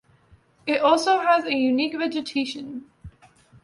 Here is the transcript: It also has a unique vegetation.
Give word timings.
It 0.65 0.81
also 0.81 1.19
has 1.19 1.45
a 1.45 1.53
unique 1.53 1.95
vegetation. 1.95 2.89